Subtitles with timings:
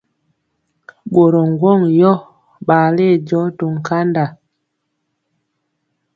[1.13, 2.11] Ɓorɔ ŋgwɔŋ yɔ
[2.67, 4.25] ɓale jɔɔ to nkanda.